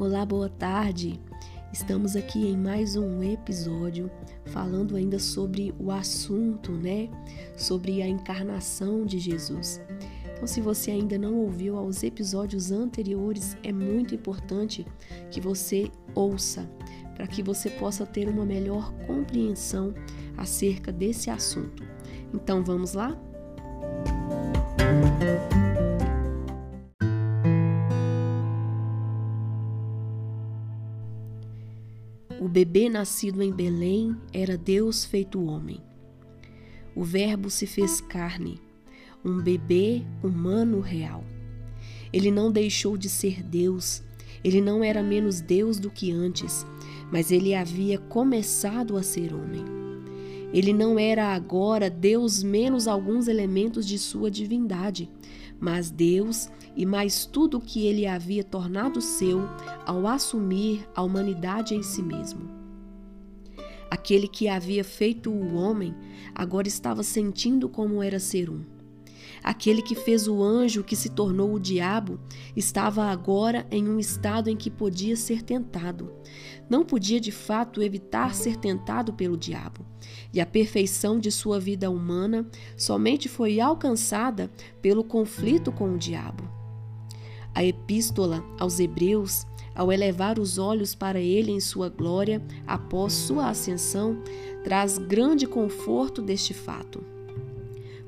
Olá, 0.00 0.24
boa 0.24 0.48
tarde. 0.48 1.18
Estamos 1.72 2.14
aqui 2.14 2.46
em 2.46 2.56
mais 2.56 2.94
um 2.94 3.20
episódio 3.20 4.08
falando 4.46 4.94
ainda 4.94 5.18
sobre 5.18 5.74
o 5.76 5.90
assunto, 5.90 6.70
né? 6.70 7.10
Sobre 7.56 8.00
a 8.00 8.06
encarnação 8.06 9.04
de 9.04 9.18
Jesus. 9.18 9.80
Então, 10.32 10.46
se 10.46 10.60
você 10.60 10.92
ainda 10.92 11.18
não 11.18 11.34
ouviu 11.34 11.76
aos 11.76 12.04
episódios 12.04 12.70
anteriores, 12.70 13.56
é 13.64 13.72
muito 13.72 14.14
importante 14.14 14.86
que 15.32 15.40
você 15.40 15.90
ouça 16.14 16.70
para 17.16 17.26
que 17.26 17.42
você 17.42 17.68
possa 17.68 18.06
ter 18.06 18.28
uma 18.28 18.46
melhor 18.46 18.94
compreensão 19.04 19.92
acerca 20.36 20.92
desse 20.92 21.28
assunto. 21.28 21.82
Então, 22.32 22.62
vamos 22.62 22.92
lá? 22.92 23.20
O 32.40 32.46
bebê 32.46 32.88
nascido 32.88 33.42
em 33.42 33.52
Belém 33.52 34.16
era 34.32 34.56
Deus 34.56 35.04
feito 35.04 35.44
homem. 35.44 35.82
O 36.94 37.02
Verbo 37.02 37.50
se 37.50 37.66
fez 37.66 38.00
carne, 38.00 38.60
um 39.24 39.42
bebê 39.42 40.02
humano 40.22 40.78
real. 40.78 41.24
Ele 42.12 42.30
não 42.30 42.52
deixou 42.52 42.96
de 42.96 43.08
ser 43.08 43.42
Deus, 43.42 44.04
ele 44.44 44.60
não 44.60 44.84
era 44.84 45.02
menos 45.02 45.40
Deus 45.40 45.80
do 45.80 45.90
que 45.90 46.12
antes, 46.12 46.64
mas 47.10 47.32
ele 47.32 47.56
havia 47.56 47.98
começado 47.98 48.96
a 48.96 49.02
ser 49.02 49.34
homem. 49.34 49.64
Ele 50.52 50.72
não 50.72 50.96
era 50.96 51.34
agora 51.34 51.90
Deus 51.90 52.40
menos 52.42 52.86
alguns 52.86 53.26
elementos 53.26 53.84
de 53.84 53.98
sua 53.98 54.30
divindade, 54.30 55.10
mas 55.60 55.90
Deus 55.90 56.48
e 56.76 56.86
mais 56.86 57.26
tudo 57.26 57.58
o 57.58 57.60
que 57.60 57.86
ele 57.86 58.06
havia 58.06 58.44
tornado 58.44 59.00
seu 59.00 59.40
ao 59.84 60.06
assumir 60.06 60.88
a 60.94 61.02
humanidade 61.02 61.74
em 61.74 61.82
si 61.82 62.02
mesmo. 62.02 62.48
Aquele 63.90 64.28
que 64.28 64.48
havia 64.48 64.84
feito 64.84 65.30
o 65.30 65.54
homem 65.54 65.94
agora 66.34 66.68
estava 66.68 67.02
sentindo 67.02 67.68
como 67.68 68.02
era 68.02 68.20
ser 68.20 68.50
um. 68.50 68.77
Aquele 69.42 69.82
que 69.82 69.94
fez 69.94 70.26
o 70.28 70.42
anjo 70.42 70.84
que 70.84 70.96
se 70.96 71.08
tornou 71.08 71.54
o 71.54 71.60
diabo 71.60 72.18
estava 72.56 73.04
agora 73.04 73.66
em 73.70 73.88
um 73.88 73.98
estado 73.98 74.48
em 74.48 74.56
que 74.56 74.70
podia 74.70 75.16
ser 75.16 75.42
tentado. 75.42 76.12
Não 76.68 76.84
podia 76.84 77.20
de 77.20 77.32
fato 77.32 77.82
evitar 77.82 78.34
ser 78.34 78.56
tentado 78.56 79.12
pelo 79.12 79.36
diabo. 79.36 79.84
E 80.32 80.40
a 80.40 80.46
perfeição 80.46 81.18
de 81.18 81.30
sua 81.30 81.58
vida 81.58 81.90
humana 81.90 82.46
somente 82.76 83.28
foi 83.28 83.60
alcançada 83.60 84.50
pelo 84.82 85.02
conflito 85.02 85.72
com 85.72 85.94
o 85.94 85.98
diabo. 85.98 86.48
A 87.54 87.64
epístola 87.64 88.44
aos 88.58 88.78
Hebreus, 88.78 89.46
ao 89.74 89.90
elevar 89.90 90.38
os 90.38 90.58
olhos 90.58 90.94
para 90.94 91.20
ele 91.20 91.50
em 91.50 91.60
sua 91.60 91.88
glória 91.88 92.42
após 92.66 93.12
sua 93.12 93.48
ascensão, 93.48 94.22
traz 94.62 94.98
grande 94.98 95.46
conforto 95.46 96.20
deste 96.20 96.52
fato. 96.52 97.17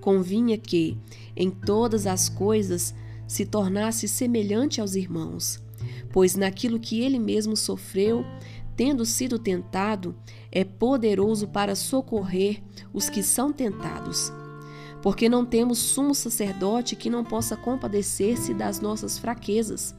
Convinha 0.00 0.56
que, 0.56 0.96
em 1.36 1.50
todas 1.50 2.06
as 2.06 2.28
coisas, 2.28 2.94
se 3.26 3.44
tornasse 3.46 4.08
semelhante 4.08 4.80
aos 4.80 4.94
irmãos, 4.94 5.62
pois 6.12 6.34
naquilo 6.34 6.80
que 6.80 7.00
ele 7.00 7.18
mesmo 7.18 7.56
sofreu, 7.56 8.24
tendo 8.76 9.04
sido 9.04 9.38
tentado, 9.38 10.16
é 10.50 10.64
poderoso 10.64 11.46
para 11.46 11.74
socorrer 11.74 12.62
os 12.92 13.08
que 13.08 13.22
são 13.22 13.52
tentados. 13.52 14.32
Porque 15.02 15.28
não 15.28 15.46
temos 15.46 15.78
sumo 15.78 16.14
sacerdote 16.14 16.96
que 16.96 17.08
não 17.08 17.24
possa 17.24 17.56
compadecer-se 17.56 18.52
das 18.52 18.80
nossas 18.80 19.18
fraquezas. 19.18 19.94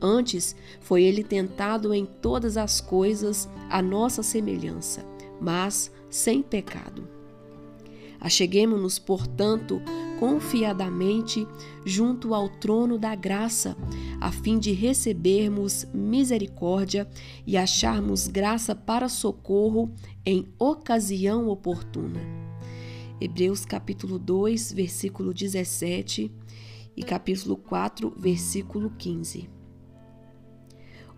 Antes, 0.00 0.54
foi 0.80 1.02
ele 1.02 1.24
tentado 1.24 1.92
em 1.92 2.06
todas 2.06 2.56
as 2.56 2.80
coisas 2.80 3.48
à 3.68 3.82
nossa 3.82 4.22
semelhança, 4.22 5.04
mas 5.40 5.90
sem 6.08 6.42
pecado. 6.42 7.16
Acheguemo-nos, 8.20 8.98
portanto, 8.98 9.80
confiadamente 10.18 11.46
junto 11.84 12.34
ao 12.34 12.48
trono 12.48 12.98
da 12.98 13.14
graça, 13.14 13.76
a 14.20 14.32
fim 14.32 14.58
de 14.58 14.72
recebermos 14.72 15.86
misericórdia 15.92 17.08
e 17.46 17.56
acharmos 17.56 18.26
graça 18.26 18.74
para 18.74 19.08
socorro 19.08 19.90
em 20.24 20.46
ocasião 20.58 21.48
oportuna. 21.48 22.20
Hebreus 23.20 23.64
capítulo 23.64 24.18
2, 24.18 24.72
versículo 24.72 25.32
17 25.32 26.30
e 26.96 27.02
capítulo 27.02 27.56
4, 27.56 28.12
versículo 28.16 28.90
15. 28.98 29.48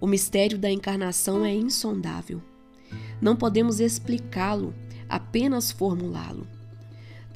O 0.00 0.06
mistério 0.06 0.58
da 0.58 0.70
encarnação 0.70 1.44
é 1.44 1.52
insondável. 1.52 2.40
Não 3.20 3.34
podemos 3.34 3.80
explicá-lo, 3.80 4.72
apenas 5.08 5.72
formulá-lo. 5.72 6.46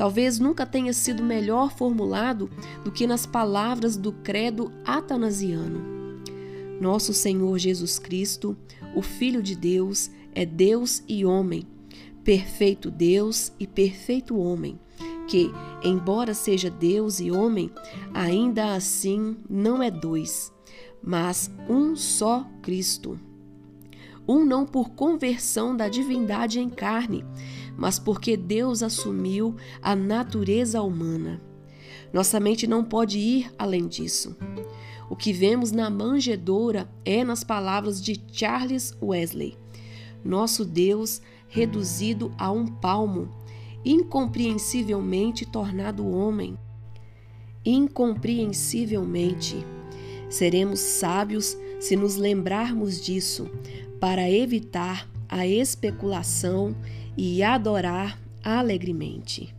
Talvez 0.02 0.40
nunca 0.40 0.66
tenha 0.66 0.92
sido 0.92 1.22
melhor 1.22 1.70
formulado 1.70 2.50
do 2.82 2.90
que 2.90 3.06
nas 3.06 3.24
palavras 3.24 3.96
do 3.96 4.10
credo 4.12 4.72
atanasiano. 4.84 5.80
Nosso 6.80 7.14
Senhor 7.14 7.56
Jesus 7.56 8.00
Cristo, 8.00 8.56
o 8.96 9.00
Filho 9.00 9.40
de 9.40 9.54
Deus, 9.54 10.10
é 10.34 10.44
Deus 10.44 11.04
e 11.06 11.24
homem, 11.24 11.62
perfeito 12.24 12.90
Deus 12.90 13.52
e 13.60 13.64
perfeito 13.64 14.36
homem, 14.36 14.76
que, 15.28 15.52
embora 15.84 16.34
seja 16.34 16.68
Deus 16.68 17.20
e 17.20 17.30
homem, 17.30 17.70
ainda 18.12 18.74
assim 18.74 19.36
não 19.48 19.80
é 19.80 19.88
dois, 19.88 20.52
mas 21.00 21.48
um 21.68 21.94
só 21.94 22.44
Cristo. 22.60 23.20
Um 24.26 24.44
não 24.44 24.66
por 24.66 24.90
conversão 24.90 25.76
da 25.76 25.88
divindade 25.88 26.58
em 26.58 26.68
carne, 26.68 27.24
mas 27.76 27.98
porque 27.98 28.36
Deus 28.36 28.82
assumiu 28.82 29.56
a 29.80 29.96
natureza 29.96 30.82
humana. 30.82 31.40
Nossa 32.12 32.38
mente 32.38 32.66
não 32.66 32.84
pode 32.84 33.18
ir 33.18 33.50
além 33.58 33.86
disso. 33.86 34.36
O 35.08 35.16
que 35.16 35.32
vemos 35.32 35.72
na 35.72 35.90
manjedoura 35.90 36.90
é 37.04 37.24
nas 37.24 37.44
palavras 37.44 38.02
de 38.02 38.20
Charles 38.32 38.96
Wesley: 39.02 39.56
Nosso 40.24 40.64
Deus 40.64 41.20
reduzido 41.48 42.32
a 42.38 42.50
um 42.50 42.66
palmo, 42.66 43.28
incompreensivelmente 43.84 45.44
tornado 45.44 46.08
homem. 46.08 46.56
Incompreensivelmente. 47.64 49.64
Seremos 50.30 50.80
sábios 50.80 51.56
se 51.78 51.94
nos 51.94 52.16
lembrarmos 52.16 53.04
disso, 53.04 53.50
para 54.00 54.30
evitar 54.30 55.11
a 55.32 55.46
especulação 55.46 56.76
e 57.16 57.42
adorar 57.42 58.20
alegremente. 58.44 59.54